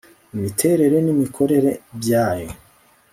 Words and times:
imiterere 0.35 0.97
n'imikorere 1.01 1.69
byayo 1.99 2.49